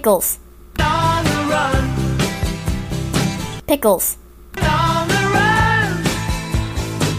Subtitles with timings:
[0.00, 0.38] Pickles.
[0.80, 1.84] On the run,
[3.66, 4.16] Pickles.
[4.56, 6.06] on the run.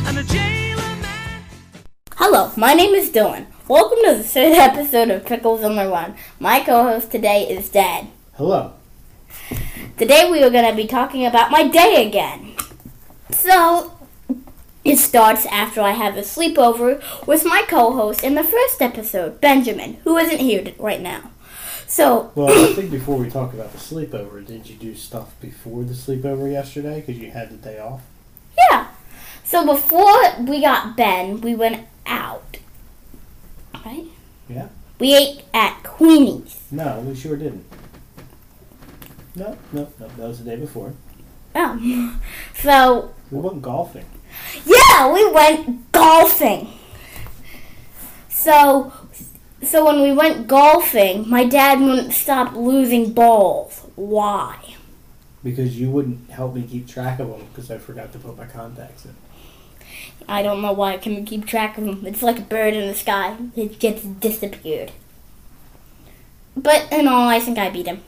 [0.08, 1.44] I'm a man.
[2.16, 3.46] Hello, my name is Dylan.
[3.68, 6.16] Welcome to the third episode of Pickles on the Run.
[6.40, 8.08] My co-host today is Dad.
[8.34, 8.74] Hello.
[10.00, 12.56] Today we are going to be talking about my day again.
[13.30, 13.96] So,
[14.84, 20.00] it starts after I have a sleepover with my co-host in the first episode, Benjamin,
[20.04, 21.31] who isn't here right now.
[21.92, 25.84] So, Well, I think before we talk about the sleepover, did you do stuff before
[25.84, 28.00] the sleepover yesterday because you had the day off?
[28.58, 28.88] yeah.
[29.44, 32.60] So before we got Ben, we went out.
[33.86, 34.06] Right?
[34.48, 34.70] Yeah.
[35.00, 36.62] We ate at Queenie's.
[36.72, 37.66] No, we sure didn't.
[39.36, 40.08] No, no, no.
[40.08, 40.94] That was the day before.
[41.56, 42.18] Oh.
[42.56, 44.06] So, We went golfing.
[44.66, 46.70] Yeah, we went golfing.
[48.30, 48.94] So,
[49.64, 53.86] so when we went golfing, my dad wouldn't stop losing balls.
[53.96, 54.76] Why?
[55.44, 58.46] Because you wouldn't help me keep track of them because I forgot to put my
[58.46, 59.16] contacts in.
[60.28, 62.06] I don't know why I can keep track of them.
[62.06, 63.38] It's like a bird in the sky.
[63.56, 64.92] It gets disappeared.
[66.56, 68.02] But in all, I think I beat him.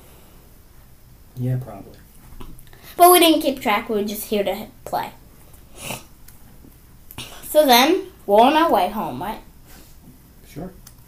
[1.35, 1.97] Yeah, probably.
[2.95, 3.89] But we didn't keep track.
[3.89, 5.11] We were just here to play.
[7.43, 9.41] So then we're on our way home, right?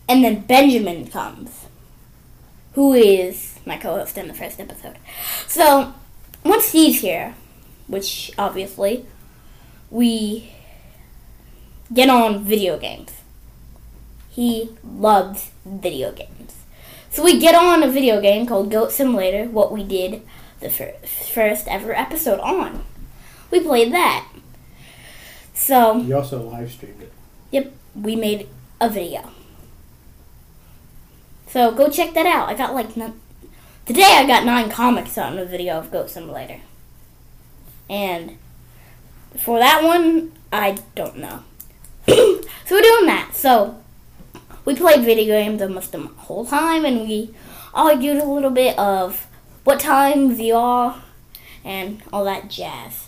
[0.08, 1.66] And then Benjamin comes,
[2.74, 4.98] who is my co host in the first episode.
[5.48, 5.94] So,
[6.44, 7.34] once he's here,
[7.88, 9.06] which obviously,
[9.90, 10.52] we
[11.94, 13.12] get on video games.
[14.30, 16.54] He loves video games.
[17.10, 20.22] So, we get on a video game called Goat Simulator, what we did
[20.60, 20.96] the fir-
[21.34, 22.84] first ever episode on.
[23.52, 24.28] We played that.
[25.54, 27.14] So, You also live streamed it.
[27.52, 28.50] Yep, we made
[28.82, 29.32] a video.
[31.56, 32.50] So go check that out.
[32.50, 32.94] I got like
[33.86, 36.60] today I got nine comics on a video of Goat Simulator,
[37.90, 38.38] and
[39.38, 41.44] for that one I don't know.
[42.10, 43.30] so we're doing that.
[43.36, 43.82] So
[44.66, 47.34] we played video games almost the whole time, and we
[47.74, 49.26] argued a little bit of
[49.64, 51.00] what time VR
[51.64, 53.08] and all that jazz.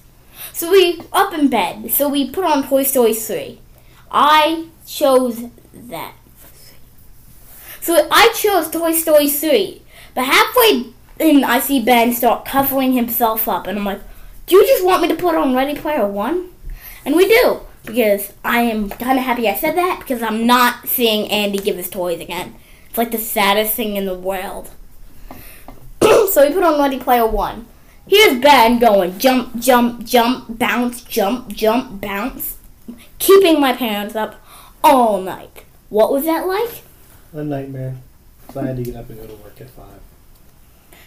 [0.54, 1.92] So we up in bed.
[1.92, 3.60] So we put on Toy Story 3.
[4.10, 5.44] I chose
[5.74, 6.14] that.
[7.88, 9.82] So I chose Toy Story 3.
[10.14, 10.88] But halfway
[11.22, 13.66] in, I see Ben start covering himself up.
[13.66, 14.02] And I'm like,
[14.46, 16.50] do you just want me to put on Ready Player One?
[17.06, 17.62] And we do.
[17.86, 20.00] Because I am kind of happy I said that.
[20.02, 22.56] Because I'm not seeing Andy give his toys again.
[22.90, 24.70] It's like the saddest thing in the world.
[26.02, 27.68] so we put on Ready Player One.
[28.06, 32.58] Here's Ben going jump, jump, jump, bounce, jump, jump, bounce,
[33.18, 34.36] keeping my parents up
[34.84, 35.64] all night.
[35.88, 36.84] What was that like?
[37.34, 37.96] A nightmare.
[38.54, 39.86] So I had to get up and go to work at 5.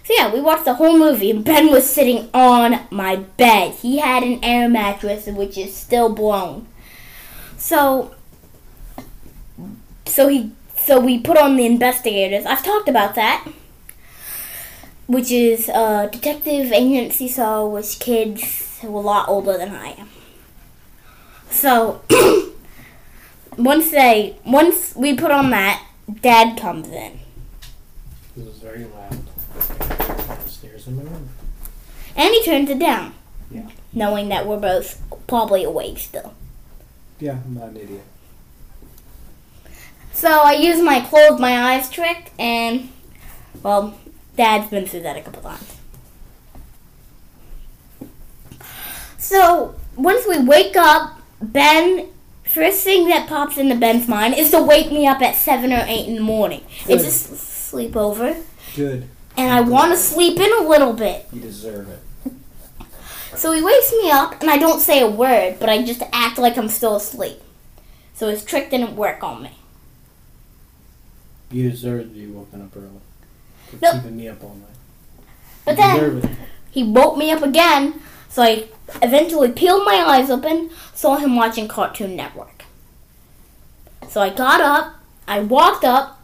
[0.04, 3.75] So yeah, we watched the whole movie and Ben was sitting on my bed.
[3.75, 6.66] He had an air mattress which is still blown.
[7.56, 8.14] So
[10.06, 12.47] so he so we put on the investigators.
[12.47, 13.47] I've talked about that.
[15.06, 20.09] Which is a detective agency so with kids who a lot older than I am.
[21.50, 22.03] So
[23.59, 25.84] once they once we put on that,
[26.22, 27.21] dad comes in.
[28.37, 29.19] It was very loud.
[30.26, 31.28] Downstairs in my room.
[32.16, 33.15] And he turns it down.
[33.50, 33.69] Yeah.
[33.93, 36.34] Knowing that we're both probably awake still.
[37.19, 38.04] Yeah, I'm not an idiot.
[40.12, 42.91] So I use my close my eyes trick and
[43.62, 43.98] well,
[44.37, 45.77] Dad's been through that a couple times.
[49.19, 52.09] So once we wake up, Ben
[52.52, 55.84] first thing that pops into Ben's mind is to wake me up at seven or
[55.86, 56.62] eight in the morning.
[56.88, 58.42] It's a sleepover.
[58.74, 59.08] Good.
[59.36, 61.26] And I want to sleep in a little bit.
[61.32, 62.00] You deserve it.
[63.36, 66.36] So he wakes me up, and I don't say a word, but I just act
[66.36, 67.41] like I'm still asleep.
[68.12, 69.53] So his trick didn't work on me.
[71.50, 72.88] You deserve to be woken up early.
[73.70, 73.92] For No.
[73.94, 75.26] keeping me up all night.
[75.64, 76.30] But you then deserve it.
[76.70, 78.68] he woke me up again, so I
[79.03, 82.65] eventually peeled my eyes open, saw him watching Cartoon Network.
[84.09, 84.94] So I got up,
[85.28, 86.21] I walked up,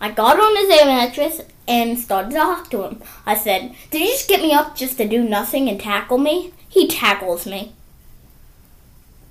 [0.00, 3.02] I got on his air mattress, and started to talk to him.
[3.26, 6.52] I said, Did you just get me up just to do nothing and tackle me?
[6.68, 7.72] He tackles me.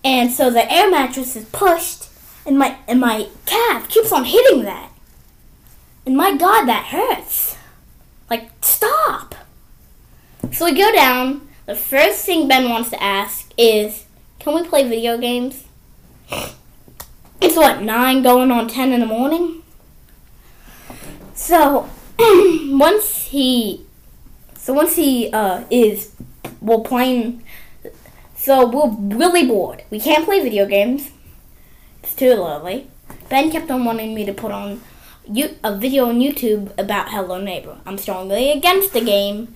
[0.04, 2.10] And so the air mattress is pushed,
[2.46, 4.92] and my and my calf keeps on hitting that.
[6.06, 7.58] And my God, that hurts.
[8.30, 9.36] Like, stop.
[10.52, 11.47] So we go down.
[11.68, 14.06] The first thing Ben wants to ask is,
[14.40, 15.66] "Can we play video games?"
[17.42, 19.64] It's what nine going on ten in the morning.
[21.36, 23.86] So once he,
[24.56, 26.14] so once he uh, is,
[26.62, 27.44] we're playing.
[28.38, 29.84] So we're really bored.
[29.90, 31.12] We can't play video games.
[32.02, 32.88] It's too early.
[33.28, 34.80] Ben kept on wanting me to put on
[35.30, 37.78] you, a video on YouTube about Hello Neighbor.
[37.86, 39.54] I'm strongly against the game,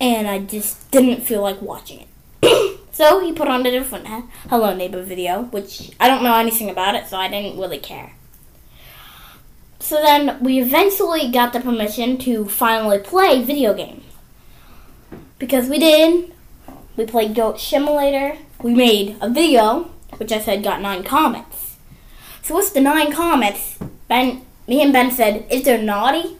[0.00, 2.06] and I just didn't feel like watching
[2.42, 2.80] it.
[2.92, 6.70] so he put on a different uh, Hello Neighbor video, which I don't know anything
[6.70, 8.12] about it, so I didn't really care.
[9.78, 14.02] So then we eventually got the permission to finally play video games.
[15.38, 16.32] Because we did.
[16.96, 18.38] We played Goat Simulator.
[18.62, 21.76] We made a video, which I said got nine comments.
[22.40, 23.78] So what's the nine comments?
[24.08, 26.38] Ben, me and Ben said, is there naughty?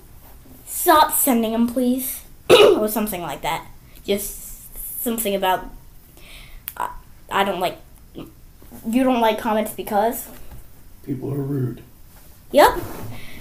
[0.65, 2.24] Stop sending them, please.
[2.79, 3.67] or something like that.
[4.05, 5.67] Just something about,
[6.76, 6.91] I,
[7.31, 7.79] I don't like,
[8.14, 10.29] you don't like comments because?
[11.05, 11.82] People are rude.
[12.52, 12.79] Yep.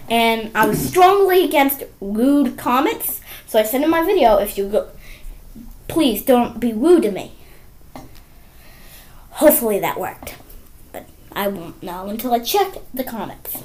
[0.09, 4.67] And I was strongly against rude comments, so I said in my video, if you
[4.69, 4.89] go,
[5.87, 7.33] please don't be rude to me.
[9.31, 10.35] Hopefully that worked,
[10.91, 13.63] but I won't know until I check the comments.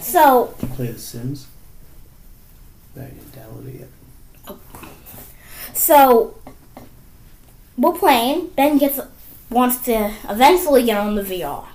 [0.00, 1.46] So Play The Sims.
[2.96, 4.56] I didn't download it yet.
[5.72, 6.36] So
[7.76, 8.48] we're playing.
[8.48, 9.00] Ben gets
[9.50, 11.66] wants to eventually get on the VR.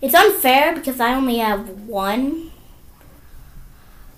[0.00, 2.50] It's unfair because I only have one.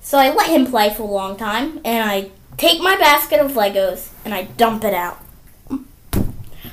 [0.01, 3.53] So I let him play for a long time, and I take my basket of
[3.53, 5.19] Legos and I dump it out.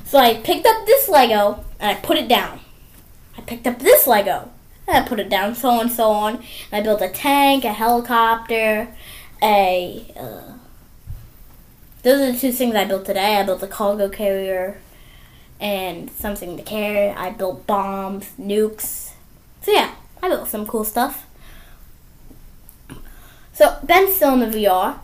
[0.06, 2.60] So I picked up this Lego and I put it down.
[3.38, 4.52] I picked up this Lego
[4.88, 6.36] and I put it down, so and so on.
[6.36, 8.90] And I built a tank, a helicopter,
[9.42, 10.14] a.
[10.16, 10.54] Uh,
[12.02, 13.36] those are the two things I built today.
[13.38, 14.80] I built a cargo carrier
[15.60, 17.10] and something to carry.
[17.10, 19.12] I built bombs, nukes.
[19.62, 21.26] So yeah, I built some cool stuff.
[23.54, 25.00] So Ben's still in the VR.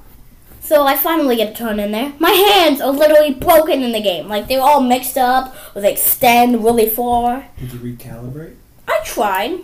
[0.61, 2.13] So I finally get a turn in there.
[2.19, 4.27] My hands are literally broken in the game.
[4.27, 7.47] Like they're all mixed up or they extend really far.
[7.59, 8.55] Did you recalibrate?
[8.87, 9.59] I tried.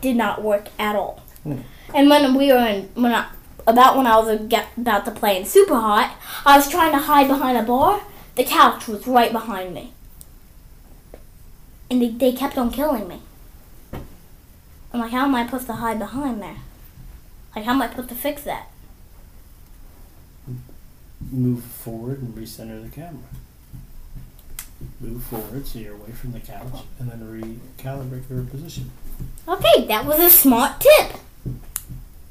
[0.00, 1.22] Did not work at all.
[1.42, 1.58] Hmm.
[1.94, 3.28] And when we were in, when I,
[3.66, 7.28] about when I was about to play in Super Hot, I was trying to hide
[7.28, 8.02] behind a bar.
[8.34, 9.92] The couch was right behind me.
[11.90, 13.20] And they, they kept on killing me.
[14.92, 16.56] I'm like, how am I supposed to hide behind there?
[17.54, 18.68] Like, how am I supposed to fix that?
[21.30, 23.22] Move forward and recenter the camera.
[25.00, 28.90] Move forward so you're away from the couch, and then recalibrate your position.
[29.46, 31.12] Okay, that was a smart tip.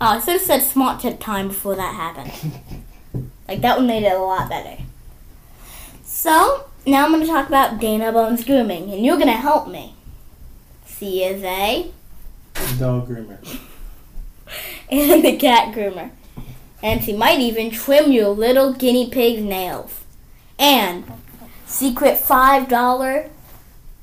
[0.03, 2.31] Oh, I should have said smart tip time before that happened.
[3.47, 4.81] like that would made it a lot better.
[6.03, 9.67] So now I'm going to talk about Dana Bones grooming, and you're going to help
[9.67, 9.93] me.
[10.87, 11.91] C is a
[12.79, 13.37] Dog groomer.
[14.89, 16.09] and the cat groomer,
[16.81, 19.99] and she might even trim your little guinea pig's nails.
[20.57, 21.05] And
[21.67, 23.29] secret five dollar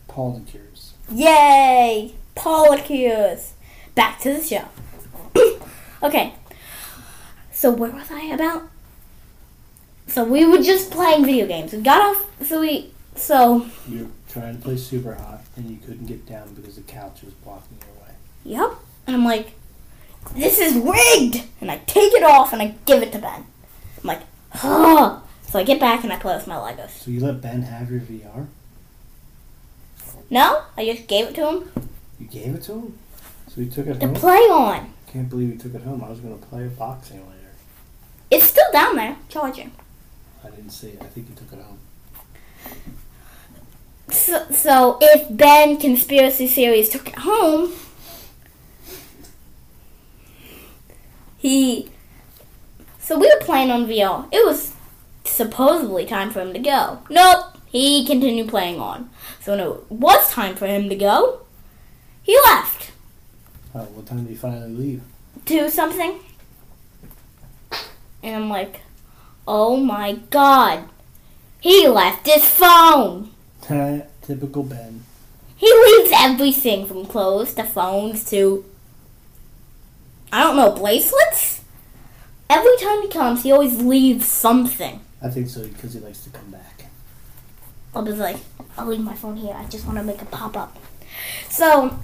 [0.08, 0.92] Polycures.
[1.10, 2.14] Yay!
[2.36, 3.50] Polycures.
[3.96, 4.68] Back to the show.
[6.02, 6.34] Okay.
[7.52, 8.70] So where was I about?
[10.06, 11.72] So we were just playing video games.
[11.72, 12.46] We got off.
[12.46, 12.92] So we.
[13.16, 16.82] So You were trying to play super hot, and you couldn't get down because the
[16.82, 18.14] couch was blocking your way.
[18.44, 18.78] yep.
[19.06, 19.52] And I'm like,
[20.36, 21.44] this is rigged.
[21.60, 23.44] And I take it off and I give it to Ben.
[23.98, 24.20] I'm like,
[24.52, 25.18] huh.
[25.48, 26.90] So I get back and I play with my Legos.
[26.90, 28.46] So you let Ben have your VR?
[30.30, 31.70] No, I just gave it to him
[32.20, 32.98] You gave it to him?
[33.48, 34.14] So he took it to home?
[34.14, 34.92] play on.
[35.12, 36.04] Can't believe he took it home.
[36.04, 37.52] I was going to play boxing later.
[38.30, 39.72] It's still down there, charging.
[40.44, 41.00] I didn't see it.
[41.00, 41.78] I think he took it home.
[44.10, 47.72] So, so if Ben Conspiracy Series took it home,
[51.38, 51.90] he.
[52.98, 54.28] So we were playing on VR.
[54.32, 54.74] It was
[55.24, 57.00] supposedly time for him to go.
[57.08, 59.10] Nope, he continued playing on.
[59.40, 61.40] So when it was time for him to go,
[62.22, 62.92] he left.
[63.78, 65.02] Oh, what time did he finally leave?
[65.44, 66.18] Do something.
[68.24, 68.80] And I'm like,
[69.46, 70.88] oh my god.
[71.60, 73.30] He left his phone.
[74.22, 75.04] Typical Ben.
[75.56, 78.64] He leaves everything from clothes to phones to
[80.32, 81.62] I don't know, bracelets?
[82.50, 85.00] Every time he comes, he always leaves something.
[85.22, 86.86] I think so because he likes to come back.
[87.94, 88.38] I'll be like,
[88.76, 89.54] I'll leave my phone here.
[89.56, 90.76] I just want to make a pop up.
[91.48, 91.96] So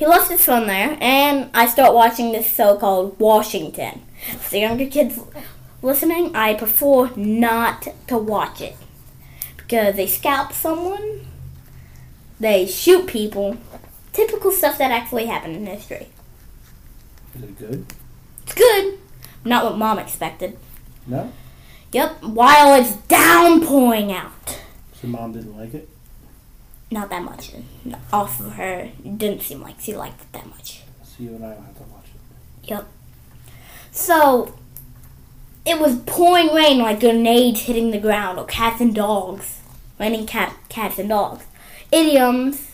[0.00, 4.00] he left his phone there, and I start watching this show called Washington.
[4.38, 5.20] For the younger kids
[5.82, 8.76] listening, I prefer not to watch it
[9.58, 11.26] because they scalp someone,
[12.40, 13.58] they shoot people,
[14.14, 16.08] typical stuff that actually happened in history.
[17.34, 17.84] Is it good?
[18.44, 18.98] It's good.
[19.44, 20.56] Not what mom expected.
[21.06, 21.30] No.
[21.92, 24.62] Yep, while it's downpouring out.
[24.94, 25.89] So mom didn't like it.
[26.90, 27.52] Not that much.
[28.12, 30.82] Off of her, didn't seem like she liked it that much.
[31.04, 32.68] So you and I will have to watch it.
[32.70, 32.88] Yep.
[33.92, 34.58] So,
[35.64, 39.60] it was pouring rain like grenades hitting the ground, or cats and dogs.
[40.00, 41.44] Raining cat, cats and dogs.
[41.92, 42.72] Idioms.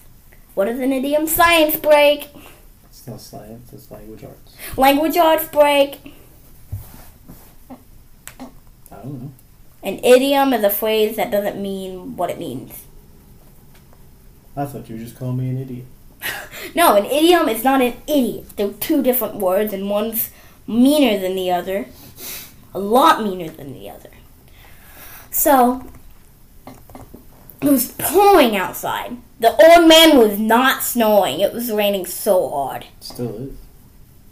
[0.54, 1.26] What is an idiom?
[1.26, 2.30] Science break.
[2.88, 3.72] It's not science.
[3.72, 4.56] It's language arts.
[4.78, 6.14] Language arts break.
[7.68, 7.76] I
[8.90, 9.32] don't know.
[9.82, 12.85] An idiom is a phrase that doesn't mean what it means.
[14.56, 15.84] I thought you were just calling me an idiot.
[16.74, 18.56] No, an idiom is not an idiot.
[18.56, 20.30] They're two different words, and one's
[20.66, 21.86] meaner than the other.
[22.74, 24.10] A lot meaner than the other.
[25.30, 25.86] So,
[26.66, 29.16] it was pouring outside.
[29.40, 31.40] The old man was not snowing.
[31.40, 32.86] It was raining so hard.
[33.00, 33.52] Still is.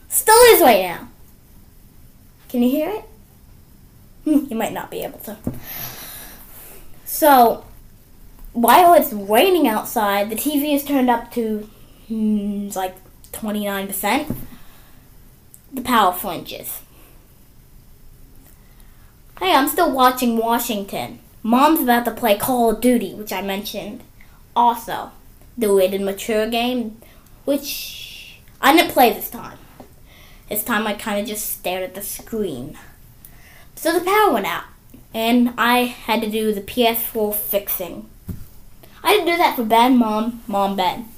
[0.08, 1.08] Still is right now.
[2.48, 3.04] Can you hear it?
[4.24, 5.36] Hmm, You might not be able to.
[7.04, 7.64] So,
[8.54, 11.68] while it's raining outside, the TV is turned up to
[12.08, 12.96] hmm, like
[13.32, 14.34] 29%.
[15.72, 16.80] The power flinches.
[19.40, 21.18] Hey, I'm still watching Washington.
[21.42, 24.02] Mom's about to play Call of Duty, which I mentioned.
[24.54, 25.10] Also,
[25.58, 27.00] the rated mature game,
[27.44, 29.58] which I didn't play this time.
[30.48, 32.78] This time I kind of just stared at the screen.
[33.74, 34.64] So the power went out,
[35.12, 38.08] and I had to do the PS4 fixing.
[39.04, 41.08] I to do that for Ben, Mom, Mom, Ben.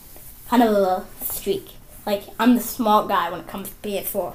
[0.49, 1.71] Kind of a streak.
[2.05, 4.35] Like, I'm the smart guy when it comes to PS4.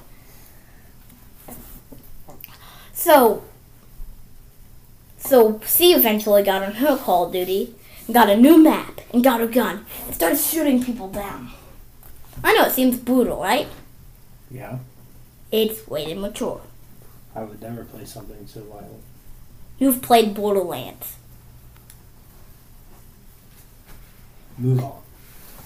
[2.94, 3.44] So,
[5.18, 7.76] so C eventually got on her Call of Duty,
[8.08, 11.52] and got a new map, and got a gun, and started shooting people down.
[12.44, 13.68] I know it seems brutal, right?
[14.50, 14.80] Yeah.
[15.52, 16.62] It's rated mature.
[17.36, 19.04] I would never play something so violent.
[19.78, 21.16] You've played Borderlands.
[24.62, 25.02] Move on.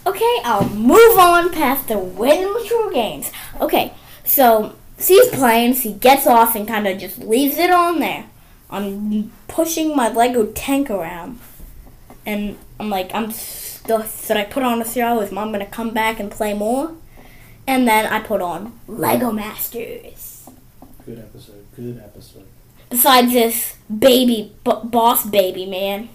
[0.08, 3.32] Okay, I'll move on past the rated mature games.
[3.60, 8.26] Okay, so she's playing, she gets off and kind of just leaves it on there.
[8.70, 11.40] I'm pushing my Lego tank around.
[12.26, 15.20] And I'm like, I'm still, should I put on a show?
[15.22, 16.94] Is mom gonna come back and play more?
[17.68, 20.48] And then I put on Lego Masters.
[21.06, 21.66] Good episode.
[21.76, 22.46] Good episode.
[22.90, 26.10] Besides this baby, b- boss baby man.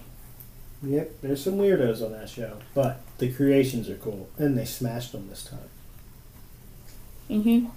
[0.83, 1.21] Yep.
[1.21, 5.27] There's some weirdos on that show, but the creations are cool, and they smashed them
[5.29, 5.59] this time.
[7.29, 7.67] Mm-hmm.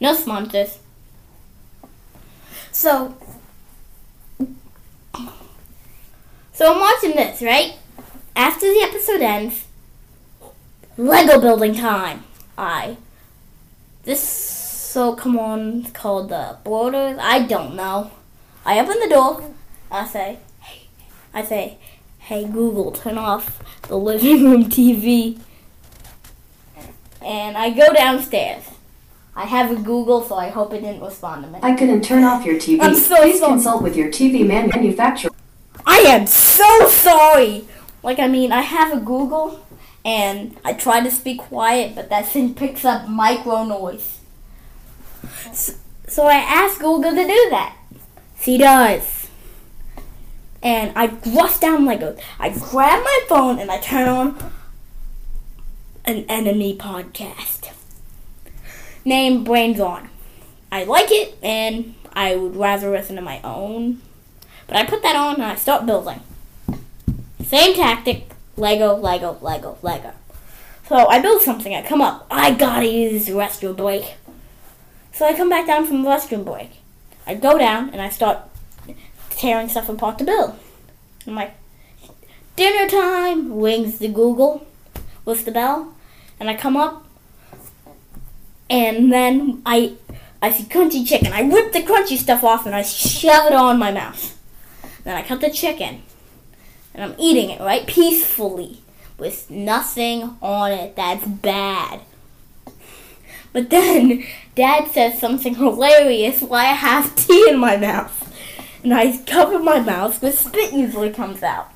[0.00, 0.78] No sponsors.
[2.70, 3.16] So,
[6.52, 7.74] so I'm watching this, right?
[8.34, 9.66] After the episode ends,
[10.96, 12.24] Lego building time.
[12.56, 12.96] I.
[14.04, 14.22] This
[14.92, 17.18] so come on called the borders.
[17.20, 18.10] I don't know.
[18.64, 19.54] I open the door.
[19.90, 20.82] I say, hey,
[21.32, 21.78] I say,
[22.22, 25.38] hey Google, turn off the living room TV.
[27.20, 28.64] And I go downstairs.
[29.34, 31.58] I have a Google, so I hope it didn't respond to me.
[31.62, 32.80] I couldn't turn off your TV.
[32.82, 33.52] I'm so Please sorry.
[33.52, 35.30] consult with your TV man- manufacturer.
[35.86, 37.66] I am so sorry.
[38.02, 39.64] Like I mean, I have a Google,
[40.04, 44.18] and I try to speak quiet, but that thing picks up micro noise.
[45.52, 45.72] So,
[46.08, 47.76] so I asked Google to do that.
[48.40, 49.21] She does.
[50.62, 52.20] And I rush down Legos.
[52.38, 54.52] I grab my phone and I turn on
[56.04, 57.72] an enemy podcast
[59.04, 60.08] named Brains On.
[60.70, 64.00] I like it, and I would rather listen to my own
[64.72, 66.20] but I put that on and I start building.
[67.44, 70.12] Same tactic, Lego, Lego, Lego, Lego.
[70.88, 74.14] So I build something, I come up, I gotta use the restroom break.
[75.12, 76.70] So I come back down from the restroom break.
[77.26, 78.38] I go down and I start
[79.42, 80.54] tearing stuff apart to build.
[81.26, 81.54] I'm like,
[82.54, 84.64] dinner time, rings the Google
[85.24, 85.94] with the bell,
[86.38, 87.04] and I come up,
[88.70, 89.96] and then I
[90.40, 91.32] I see crunchy chicken.
[91.32, 94.36] I rip the crunchy stuff off and I shove it all in my mouth.
[95.04, 96.02] Then I cut the chicken.
[96.92, 97.86] And I'm eating it, right?
[97.86, 98.80] Peacefully.
[99.18, 102.00] With nothing on it that's bad.
[103.52, 104.24] But then
[104.56, 108.21] Dad says something hilarious why I have tea in my mouth.
[108.82, 111.72] And I cover my mouth, but spit usually comes out.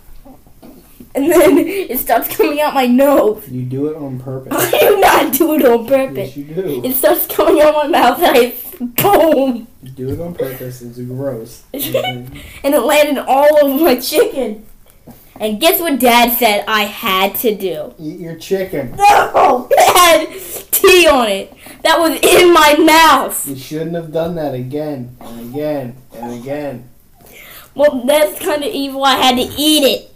[1.15, 3.49] And then it starts coming out my nose.
[3.49, 4.53] You do it on purpose.
[4.57, 6.37] I do not do it on purpose.
[6.37, 6.85] yes, you do.
[6.85, 9.67] It starts coming out my mouth and I boom.
[9.83, 10.83] You do it on purpose.
[10.83, 11.63] It's gross.
[11.73, 14.67] And and it landed all over my chicken.
[15.39, 17.95] And guess what Dad said I had to do?
[17.99, 18.97] Eat your chicken.
[18.97, 19.69] No!
[19.71, 21.53] It had tea on it.
[21.83, 23.47] That was in my mouth.
[23.47, 26.89] You shouldn't have done that again and again and again.
[27.77, 29.05] Well, that's kind of evil.
[29.05, 30.15] I had to eat it.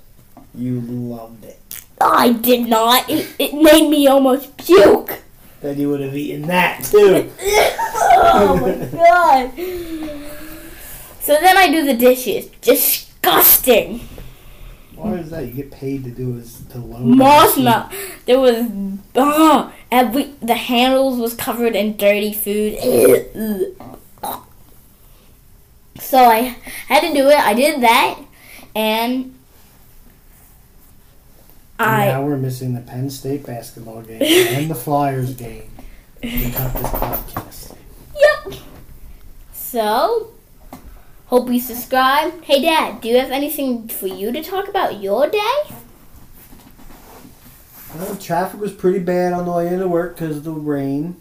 [0.54, 1.60] You loved it.
[2.00, 3.08] I did not.
[3.10, 5.20] It, it made me almost puke.
[5.60, 7.30] Then you would have eaten that too.
[7.42, 9.52] oh my god.
[11.20, 12.46] So then I do the dishes.
[12.62, 14.08] Disgusting.
[14.94, 15.44] Why is that?
[15.44, 17.02] You get paid to do is to load.
[17.02, 17.92] Moss melt.
[18.24, 18.70] There was
[19.16, 22.78] ah, every the handles was covered in dirty food.
[26.10, 26.56] So I
[26.88, 27.38] had to do it.
[27.38, 28.18] I did that,
[28.74, 29.32] and
[31.78, 35.70] I now we're missing the Penn State basketball game and the Flyers game
[36.20, 37.76] to cut this podcast.
[38.16, 38.58] Yep.
[39.52, 40.32] So,
[41.26, 42.42] hope you subscribe.
[42.42, 45.62] Hey, Dad, do you have anything for you to talk about your day?
[47.94, 51.20] Well, traffic was pretty bad on the way into work because of the rain.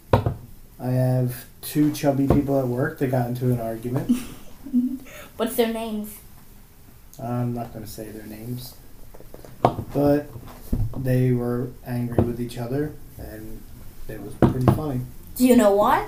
[0.80, 4.16] I have two chubby people at work that got into an argument.
[5.40, 6.18] What's their names?
[7.18, 8.74] I'm not going to say their names.
[9.62, 10.26] But
[10.94, 13.62] they were angry with each other, and
[14.06, 15.00] it was pretty funny.
[15.36, 16.02] Do you know why?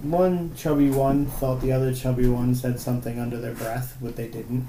[0.00, 4.28] One chubby one thought the other chubby one said something under their breath, but they
[4.28, 4.66] didn't.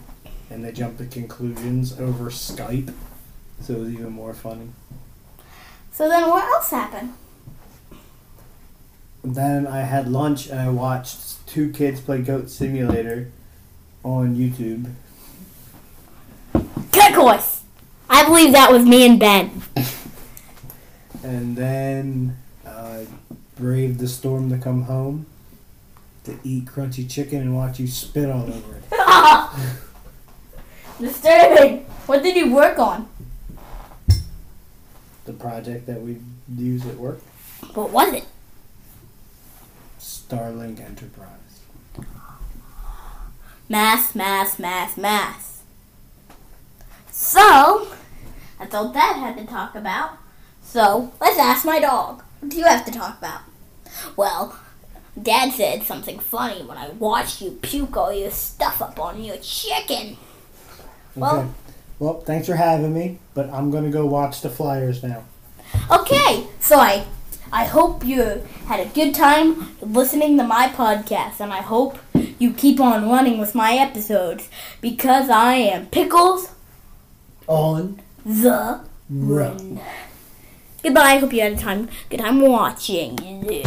[0.50, 2.94] And they jumped to conclusions over Skype.
[3.62, 4.72] So it was even more funny.
[5.94, 7.14] So then, what else happened?
[9.24, 13.32] Then I had lunch and I watched two kids play Goat Simulator
[14.04, 14.92] on YouTube.
[16.92, 17.62] Turquoise.
[18.10, 19.62] I believe that was me and Ben.
[21.24, 23.06] And then I
[23.58, 25.26] braved the storm to come home
[26.24, 28.84] to eat crunchy chicken and watch you spit all over it.
[31.00, 31.86] Disturbing.
[32.08, 33.08] What did you work on?
[35.26, 36.18] The project that we
[36.58, 37.20] use at work,
[37.74, 38.26] What was it?
[40.00, 41.28] Starlink Enterprise.
[43.70, 45.62] Math, mass, mass, mass.
[47.12, 47.88] So,
[48.58, 50.18] that's all Dad had to talk about.
[50.64, 52.24] So, let's ask my dog.
[52.40, 53.42] What do you have to talk about?
[54.16, 54.58] Well,
[55.22, 59.38] Dad said something funny when I watched you puke all your stuff up on your
[59.38, 60.18] chicken.
[61.16, 61.50] Well- Okay.
[62.00, 65.24] Well, thanks for having me, but I'm gonna go watch the Flyers now.
[65.92, 67.04] Okay, so I
[67.52, 71.98] I hope you had a good time listening to my podcast and I hope
[72.38, 74.50] you keep on running with my episodes
[74.82, 76.52] because I am Pickles
[77.48, 79.80] On the run.
[80.84, 83.20] Goodbye, I hope you had a time good time watching.
[83.24, 83.66] And the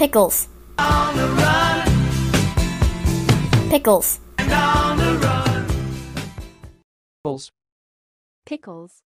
[0.00, 0.48] Pickles.
[0.78, 1.84] on the run
[3.68, 4.18] Pickles.
[4.38, 5.66] and on the run.
[7.22, 7.52] Pickles.
[8.46, 9.02] Pickles.